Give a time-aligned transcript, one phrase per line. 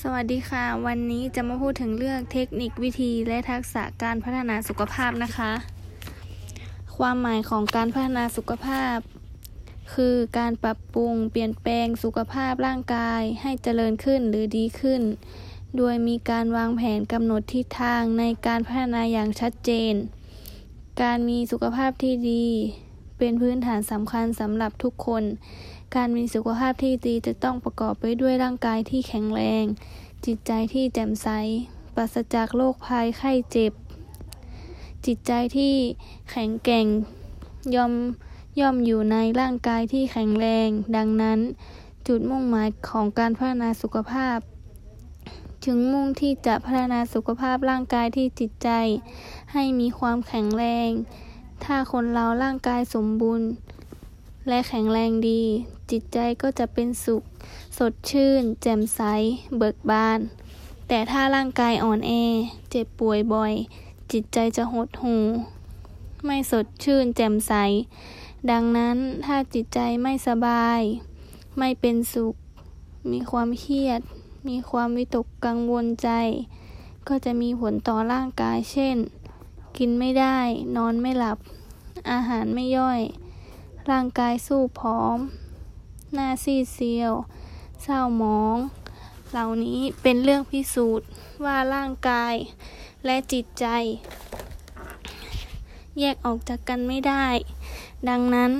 [0.00, 5.52] สวัสดีค่ะ วันนี้จะมาพูดถึงเรื่องเทคนิควิธีและทักษะการพัฒนาสุขภาพนะคะ
[6.96, 8.96] ความหมายของการพัฒนาสุขภาพ
[9.94, 15.02] คือการปรับปรุงเปลี่ยนแปลงสุขภาพร่างกายให้เจริญขึ้นหรือดีขึ้น
[15.76, 19.94] โดยมีการวางแผนกำหนดทิศทางในการพัฒนาอย่างชัดเจน
[21.02, 22.46] การมีสุขภาพที่ดี
[23.18, 25.22] เป็นพื้นฐานสำคัญสำหรับทุกคน
[25.96, 29.64] การมีสุขภาพที่ดีจะต้องประกอบไปด้วยร่างกายที่แข็งแรง
[30.26, 31.28] จิตใจที่แจ่มใส
[31.94, 33.72] ปราศจากโรคภัยไข้เจ็บ
[35.06, 35.74] จิตใจที่
[36.30, 36.86] แข็งแกร่ง
[37.74, 37.92] ยอม
[38.60, 41.38] ย่อมอยู่ในร่างกายที่แข็งแรง ดังนั้น
[42.06, 44.38] จุดมุ่งหมายของการพัฒนาสุขภาพ
[45.64, 48.68] ถึงมุ่งที่จะพัฒนาสุขภาพร่างกายที่จิตใจ
[49.52, 50.90] ให้มีความแข็งแรง
[51.64, 53.48] ถ้าคนเราร่างกายสมบูรณ์
[54.48, 55.42] และแข็งแรงดี
[55.94, 57.22] จิตใจก็จะเป็นสุข
[57.78, 59.00] สดชื่น แจ่มใส
[59.58, 60.20] เบิกบาน
[60.88, 62.12] แต่ถ้าร่างกายอ่อนแอ
[62.70, 63.54] เจ็บป่วยบ่อย
[64.12, 65.22] จิตใจจะหดหู่
[66.24, 67.52] ไม่สดชื่น แจ่มใส
[68.50, 70.80] ดังนั้นถ้าจิตใจไม่สบาย
[71.58, 72.34] ไม่เป็นสุข
[73.10, 74.00] มีความเครียด
[74.48, 76.10] มีความวิตกกังวลใจ
[77.08, 78.96] ก็จะมีผลต่อร่างกาย เช่น
[79.78, 80.38] กินไม่ได้
[80.76, 81.38] นอนไม่หลับ
[82.10, 83.00] อาหารไม่ย่อย
[83.90, 85.18] ร่างกายสู้ผอม
[86.14, 87.12] หน้าซีเซียว
[87.82, 88.56] เศร้าหมอง
[89.30, 91.06] เหล่านี้เป็นเรื่องพิสูจน์
[91.44, 92.34] ว่าร่างกาย
[93.06, 93.66] และจิตใจ
[96.00, 97.26] แยกออกจากกันไม่ได้
[98.08, 98.52] ดังนั้น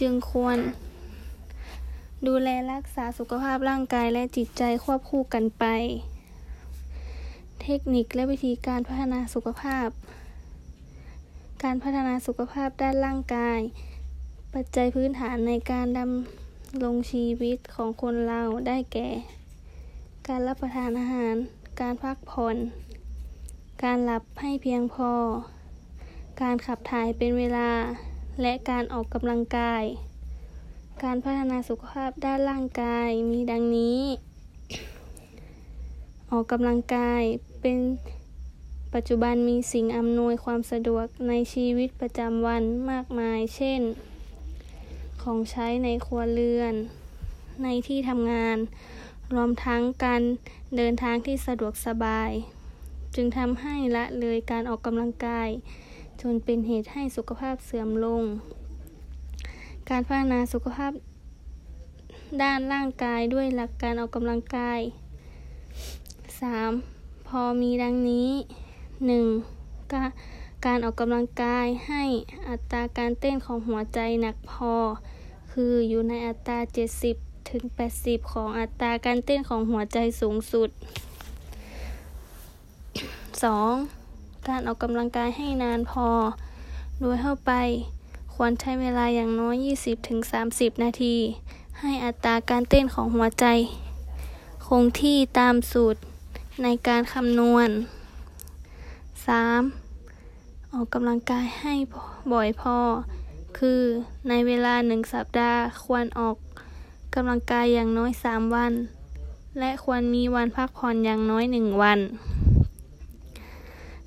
[0.00, 0.58] จึงควร
[2.26, 5.64] ดูแลรักษาสุขภาพร่างกายและจิตใจควบคู่กันไป
[7.62, 9.88] เทคนิคและวิธีการพัฒนาสุขภาพ
[11.62, 13.60] การพัฒนาสุขภาพด้านร่างกาย
[14.54, 19.08] ปัจจัยพื้นฐานในการดำรงชีวิตของคนเราได้แก่
[20.28, 21.34] การรับประทานอาหาร
[21.80, 22.56] การพักผ่อน
[23.82, 25.12] การหลับให้เพียงพอ
[26.42, 27.70] การขับถ่ายเป็นเวลา
[28.42, 29.84] และการออกกำลังกาย
[31.02, 34.00] การพัฒนาสุขภาพด้านร่างกายมีดังนี้
[36.30, 37.22] ออกกำลังกาย
[37.60, 37.78] เป็น
[38.94, 43.80] ปัจจุบันมีสิ่งอำนวยความสะดวกในชีวิตประจำวันมากมาย เช่น
[45.22, 46.74] ของใช้ในครัวเรือน
[47.62, 48.56] ในที่ทำงาน
[49.34, 50.22] รวมทั้งการ
[50.76, 52.30] เดินทางที่สะดวกสบาย
[53.14, 55.48] จึงทำให้ละเลยการออกกำลังกาย
[56.20, 58.22] จนเป็นเหตุให้สุขภาพเสื่อมลง
[59.90, 60.92] การพัฒนาสุขภาพ
[62.42, 64.80] ด้านร่างกายด้วยหลักการออกกำลังกาย
[66.48, 67.26] 3.
[67.28, 68.30] พอมีดังนี้
[69.10, 69.92] 1.
[69.92, 70.08] การ
[70.66, 72.04] การออกกำลังกายให้
[72.48, 74.74] อัตราการเต้นของหัวใจหนักพอ
[75.52, 76.58] คืออยู่ในอัตรา
[77.04, 77.62] 70 ถึง
[77.96, 80.68] 80 ของอัตราการเต้นของหัวใจสูงสุด
[83.58, 84.48] 2.
[84.48, 86.08] การออกกำลังกายให้นานพอ
[87.00, 87.52] โดยเข้าไป
[88.34, 89.54] ควรใช้เวลาอย่างน้อย
[90.20, 91.16] 20-30 นาที
[91.80, 93.46] ให้อัตราการเต้นของหัวใจ
[94.66, 95.98] คงที่ตามสูตร
[96.62, 97.68] ในการคำนวณ
[99.26, 99.79] 3.
[100.74, 101.74] ออกกำลังกายให้
[102.32, 102.76] บ่อยพอ
[103.58, 103.80] คือ
[104.28, 106.36] ในเวลาหนึ่งสัปดาห์ ควรออก
[107.14, 108.72] กำลังกายอย่างน้อย 3 วัน
[109.58, 111.98] และควรมีวันพักผ่อนอย่างน้อย 1 วัน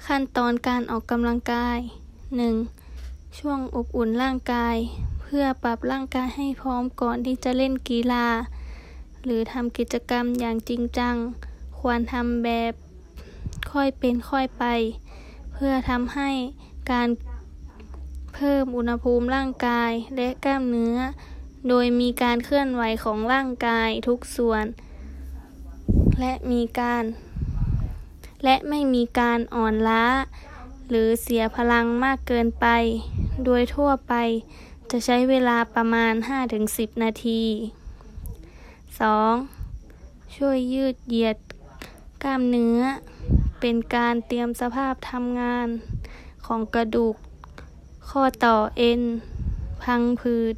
[0.05, 1.79] ขั้นตอนการออกกำลังกาย
[2.59, 3.37] 1.
[3.39, 4.75] ช่วงอบอุ่นร่างกาย
[5.21, 8.27] เพื่อปรับร่างกายให้พร้อมก่อนที่จะเล่นกีฬา
[9.25, 11.15] หรือทำกิจกรรมอย่างจริงจัง
[11.79, 12.73] ควรทำแบบ
[13.71, 14.65] ค่อยเป็นค่อยไป
[15.53, 16.29] เพื่อทำให้
[16.91, 17.07] การ
[18.35, 20.97] เพิ่มอุณหภูมิร่างกายและกล้ามเนื้อ
[21.69, 24.65] โดยมีการเคลื่อนไหวของร่างกายทุกส่วน
[26.19, 27.03] และมีการ
[28.43, 30.05] และไม่มีการอ่อนล้า
[30.89, 32.67] หรือเสียพลังมากเกินไป
[33.45, 34.13] โดยทั่วไป
[34.91, 36.13] จะใช้เวลาประมาณ
[36.57, 37.41] 5-10 นาที
[39.09, 40.35] 2.
[40.35, 41.37] ช่วยยืดเหยียด
[42.23, 42.79] กล้ามเนื้อ
[43.65, 45.67] เป็นการเตรียมสภาพทำงาน
[46.45, 47.15] ของกระดูก
[48.09, 49.01] ข้อต่อเอ็น
[49.83, 50.55] พังผืด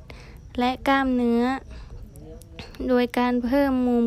[0.60, 1.44] และกล้ามเนื้อ
[2.88, 4.04] โดยการเพิ่มมุม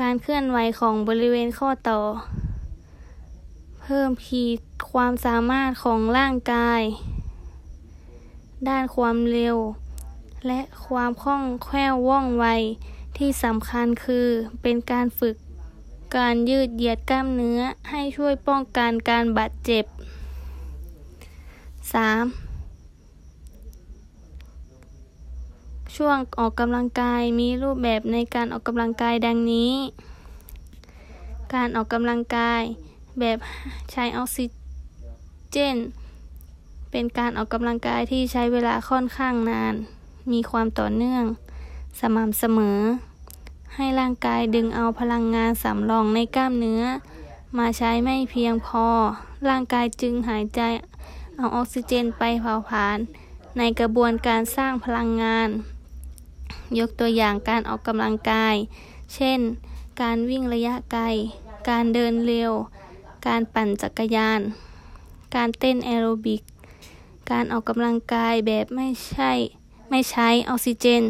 [0.00, 2.00] การเคลื่อนไหวของบริเวณข้อต่อ
[3.82, 4.58] เพิ่มขีด
[4.90, 6.82] ความสามารถของร่างกาย
[8.68, 9.56] ด้านความเร็ว
[10.46, 12.46] และความคล่องแคล่วว่องไว
[13.16, 14.26] ที่สำคัญคือ
[14.62, 15.36] เป็นการฝึก
[16.14, 17.60] การยืดเหยียดกล้ามเนื้อ
[17.90, 19.96] ให้ช่วยป้องกันการบาดเจ็บ 3.
[25.96, 29.74] ช่วงออกกำลังกายมีรูปแบบในการออกกำลังกายดังนี้
[31.54, 32.62] การออกกำลังกาย
[33.20, 33.38] แบบ
[33.92, 34.46] ใช้ออกซิ
[35.50, 35.76] เจน
[36.90, 39.74] เป็นการออกกำลังกายที่ใช้เวลาค่อนข้างนาน
[40.32, 41.24] มีความต่อเนื่อง
[42.00, 42.80] สม่ำเสมอ
[43.76, 46.84] ให้ร่างกายดึงเอาพลังงานสำรองในกล้ามเนื้อ
[47.58, 48.86] มาใช้ไม่เพียงพอ
[49.48, 50.60] ร่างกายจึงหายใจ
[51.36, 52.98] เอาออกซิเจนไปเผาผลาญ
[53.58, 55.48] ในกระบวนการสร้างพลังงาน
[56.78, 58.54] ยกตัวอย่างการออกกำลังกาย
[59.14, 59.40] เช่น
[60.00, 61.04] การวิ่งระยะไกล
[61.68, 62.52] การเดินเร็ว
[63.26, 64.40] การปั่นจักรยาน
[65.34, 66.42] การเต้นแอโรบิก
[67.30, 69.32] การออกกำลังกายแบบไม่ใช่
[69.90, 71.02] ไม่ใช้ออกซิเจน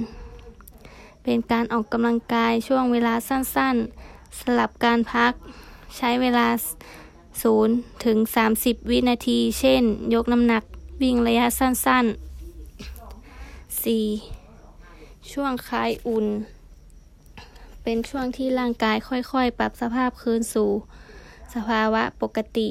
[1.28, 5.32] เป็นการออกกำลังกายช่วงเวลาสั้นๆ สลับการพัก
[5.96, 6.46] ใช้เวลา
[7.26, 8.18] 0 ถึง
[8.54, 9.82] 30 วินาที เช่น
[10.14, 10.62] ยกน้ำหนัก
[11.02, 13.82] วิ่งระยะสั้นๆ
[14.52, 15.32] 4.
[15.32, 16.26] ช่วงคลายอุ่น
[17.82, 20.70] เป็นช่วงที่ร่างกายค่อยๆ ปรับสภาพคืนสู่
[21.54, 22.68] สภาวะปกติ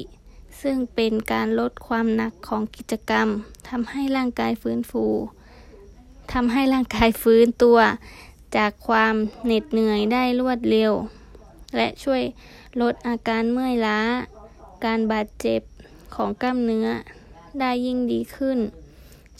[0.62, 3.28] ซึ่งเป็นการลดความหนักของกิจกรรม
[3.68, 5.04] ทำให้ร่างกายฟื้นฟู
[6.32, 7.78] ทำให้ร่างกายฟื้นตัว
[8.56, 9.14] จากความ
[9.44, 10.92] เหน็ดเหนื่อยได้รวดเร็ว
[11.76, 12.22] และช่วย
[12.80, 14.00] ลดอาการเมื่อยล้า
[14.84, 15.60] การบาดเจ็บ
[16.14, 16.88] ของกล้ามเนื้อ
[17.60, 18.58] ได้ยิ่งดีขึ้น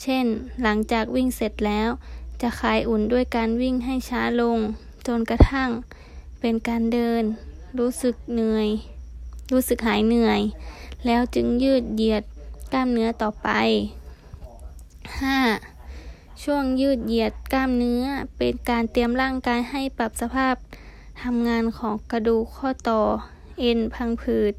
[0.01, 0.25] เช่น
[0.61, 1.89] หลังจากวิ่งเสร็จแล้ว
[2.41, 4.57] จะคลายอุ่นด้วยการวิ่งให้ช้าลง
[5.07, 5.69] จนกระทั่ง
[6.39, 7.23] เป็นการเดิน
[7.79, 8.67] รู้สึกเหนื่อย
[9.51, 10.41] รู้สึกหายเหนื่อย
[11.05, 12.23] แล้วจึงยืดเหยียด
[12.73, 13.49] กล้ามเนื้อต่อไป
[15.19, 15.76] 5.
[16.43, 18.03] ช่วงยืดเหยียดกล้ามเนื้อ
[18.37, 20.55] เป็นการเตรียมร่างกายให้ปรับสภาพ
[21.23, 23.01] ทำงานของกระดูกข้อต่อ
[23.59, 24.53] เอ็นพังผืด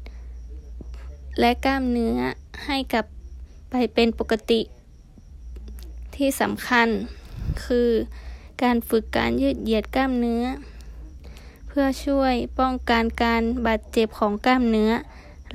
[1.39, 2.17] และกล้ามเนื้อ
[2.65, 3.05] ให้กลับ
[3.69, 4.61] ไปเป็นปกติ
[6.15, 6.87] ที่สำคัญ
[7.65, 7.89] คือ
[8.63, 10.43] การฝึกการยืดเหยียดกล้ามเนื้อ
[11.67, 14.91] เพื่อช่วยป้องกันการบาดเจ็บของกล้ามเนื้อ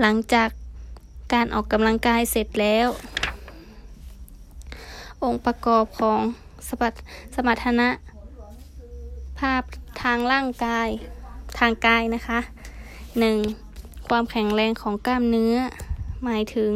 [0.01, 0.49] หลังจาก
[1.33, 2.89] การออกกำลังกายเสร็จแล้ว
[5.25, 6.21] องค์ประกอบของ
[6.69, 6.83] สม
[7.35, 7.89] สมรรถนะ
[9.39, 9.63] ภาพ
[10.03, 10.89] ทางร่างกาย
[11.59, 12.41] ทางกายนะคะ
[13.25, 14.09] 1.
[14.09, 15.57] ความแข็งแรงของกล้ามเนื้อ
[16.25, 16.73] หมายถึง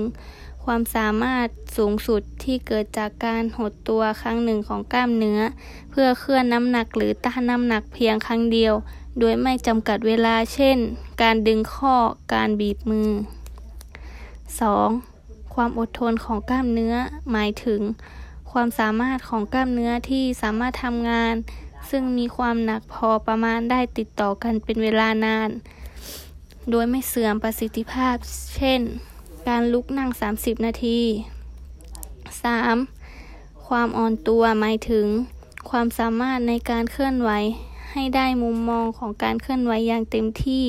[0.65, 1.47] ความสามารถ
[1.77, 5.41] สูงสุดที่เกิดจากการหดตัวครั้งหนึ่งของกล้ามเนื้อ
[5.91, 8.75] เพื่อเคลื่อนน้ำหนักหรือต้านน้ำหนักเพียงครั้งเดียว
[9.19, 10.79] โดยไม่จำกัดเวลาเช่น
[11.23, 11.95] การดึงข้อ
[12.35, 13.11] การบีบมือ
[14.73, 15.55] 2.
[15.55, 16.95] ความอดทนของกล้ามเนื้อ
[17.31, 17.81] หมายถึง
[18.61, 21.35] ความสามารถของกล้ามเนื้อที่สามารถทำงาน
[21.91, 25.49] ซึ่งมีความหนักพอประมาณได้ติดต่อกันเป็นเวลานาน
[26.71, 28.17] โดยไม่เสื่อมประสิทธิภาพ
[28.57, 28.81] เช่น
[29.49, 31.01] การลุกนั่ง 30 นาที
[32.71, 33.67] 3.
[33.67, 35.07] ความอ่อนตัวหมายถึง
[35.71, 37.31] ความสามารถในการเคลื่อนไหว
[37.93, 40.65] ให้ได้มุมมองของการเคลื่อนไหวอย่างเต็มที่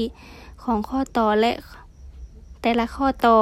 [0.63, 1.51] ของข้อต่อและ
[2.61, 3.37] แต่ละข้อต่อ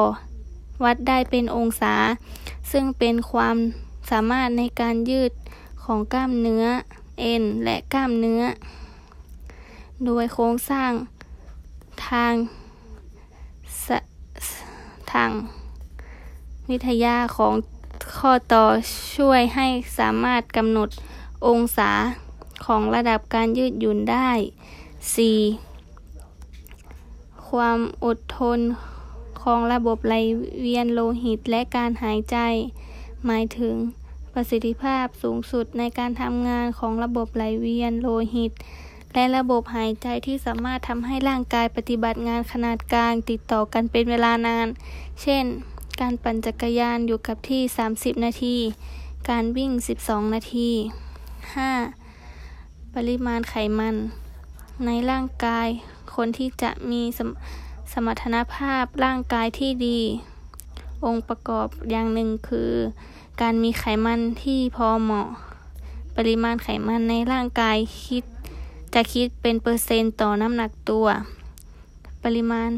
[0.83, 1.95] วัดได้เป็นองศา
[2.71, 3.57] ซึ่งเป็นความ
[4.09, 5.31] สามารถในการยืด
[5.83, 6.65] ของกล้ามเนื้อ
[7.19, 8.43] เอ็น และกล้ามเนื้อ
[10.05, 10.91] โดยโครงสร้าง
[12.07, 12.33] ทาง
[15.11, 15.31] ทาง
[16.69, 17.53] วิทยาของ
[18.17, 18.65] ข้อต่อ
[19.15, 19.67] ช่วยให้
[19.99, 20.89] สามารถกำหนด
[21.47, 21.91] องศา
[22.65, 24.29] ของระดับการยืดหยุ่นได้
[25.89, 27.47] 4.
[27.49, 28.59] ความอดทน
[29.41, 30.15] ของระบบไหล
[30.61, 32.37] เวียนโลหิตและการหายใจ
[33.25, 33.75] หมายถึง
[34.33, 38.51] ประสิทธิภาพสูงสุดในการทำงานของระบบไหลเวียนโลหิต
[39.13, 44.67] และระบบหายใจที่สามารถทำให้ร่างกายปฏิบัติงานขนาดกลางติดต่อกันเป็นเวลานาน
[45.21, 45.45] เช่น
[46.01, 47.61] การปั่นจักรยานอยู่กับที่
[47.93, 48.57] 30 นาที
[49.29, 49.71] การวิ่ง
[50.03, 50.69] 12 นาที
[51.97, 52.95] 5.
[52.95, 53.95] ปริมาณไขมัน
[54.85, 55.67] ในร่างกาย
[56.15, 57.29] คนที่จะมีสม
[57.91, 59.99] สมรรถนภาพร่างกายที่ดี
[61.05, 62.71] องค์ประกอบอย่างหนึ่งคือ
[63.41, 65.27] การมีไขมันที่พอเหมาะ
[66.17, 68.23] ปริมาณไขมันในร่างกายคิด
[68.93, 71.05] จะคิดเป็นเปอร์เซ็นต์ต่อน้ำหนักตัว
[72.23, 72.71] ปริมาณ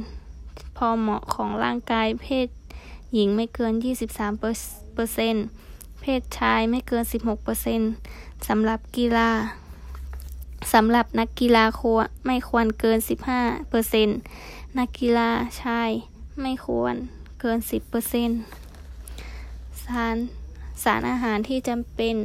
[0.78, 2.48] พอเหมาะของร่างกายเพศ
[3.14, 3.74] หญิงไม่เกิน
[4.08, 4.46] 23เป
[5.02, 5.44] อร์เซ็นต์
[6.02, 7.90] เพศชายไม่เกิน 16เปอร์เซ็นต์
[8.48, 9.32] สำหรับกีฬา
[10.74, 12.98] สำหรับนักกีฬาควรไม่ควรเกิน
[13.34, 14.18] 15เปอร์เซ็นต์
[14.78, 15.30] นักกีฬา
[15.62, 15.90] ชาย
[16.42, 16.96] ไม่ควร
[17.40, 18.40] เกิน 10เปอร์เซ็นต์
[19.86, 20.16] สาร
[20.84, 22.16] สารอาหารที่จำเป็น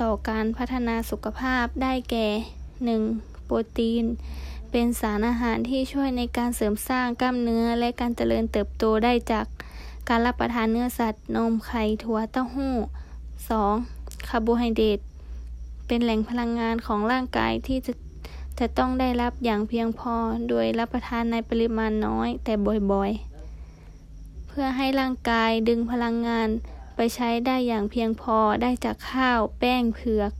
[0.00, 2.28] ต่อการพัฒนาสุขภาพได้แก่
[3.02, 3.44] 1.
[3.44, 4.04] โปรตีน
[4.70, 9.46] เป็นสารอาหารที่ช่วยในการเสริมสร้างกล้ามเนื้อและการเจริญเติบโตได้จาก
[10.08, 12.74] การรับประทานเนื้อสัตว์ นมไข่ถั่วเต้าหู้
[13.50, 14.28] 2.
[14.28, 14.98] คาร์โบไฮเดรต
[15.86, 17.92] เป็นแหล่งพลังงานของร่างกายที่จะ
[18.62, 20.14] จะจะต้องได้รับอย่างเพียงพอ
[20.48, 22.52] โดยรับประทานในปริมาณน้อยแต่
[22.92, 23.31] บ่อยๆ
[24.54, 26.48] เพื่อให้ร่างกายดึงพลังงาน
[26.96, 30.32] ไปใช้ได้อย่างเพียงพอได้จากข้าว แป้งเผือก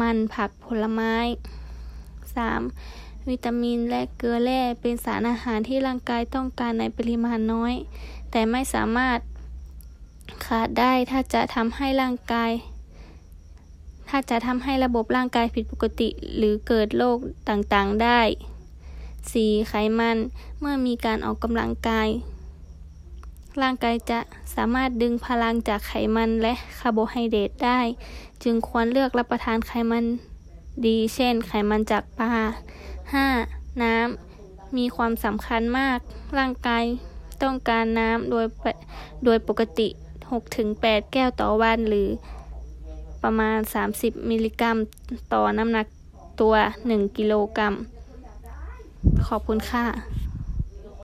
[0.00, 1.14] มันผักผลไม้
[2.42, 3.28] 3.
[3.28, 7.74] วิตามินและเกลือแร่เป็นสารอาหารที่ร่างกายต้องการในปริมาณน้อย
[8.30, 9.18] แต่ไม่สามารถ
[10.46, 12.52] ขาดได้ถ้าจะทำให้ร่างกาย
[14.08, 17.18] ถ้าจะทำให้ระบบร่างกายผิดปกติหรือเกิดโรค
[17.48, 18.20] ต่างๆได้
[18.94, 19.68] 4.
[19.68, 20.16] ไขมัน
[20.60, 22.08] เมื่อมีการออกกำลังกาย
[23.62, 24.20] ร่างกายจะ
[24.54, 27.80] สามารถดึงพลังจากไขมันและคาร์โบไฮเดรตได้
[28.42, 30.04] จึงควรเลือกรับประทานไขมัน
[30.86, 32.32] ดี เช่น ไขมันจากปลา
[33.06, 33.82] 5.
[33.82, 35.98] น้ำ มีความสำคัญมาก
[36.38, 36.84] ร่างกาย
[37.42, 38.46] ต้องการน้ำโดย
[39.24, 39.88] โดยปกติ
[40.50, 42.08] 6-8 แก้วต่อวันหรือ
[43.22, 43.58] ประมาณ
[43.94, 44.76] 30 มิลลิกรัม
[45.32, 45.86] ต่อน้ำหนัก
[46.40, 46.54] ตัว
[46.86, 47.74] 1 กิโลกรัม
[49.26, 49.84] ขอบคุณค่ะ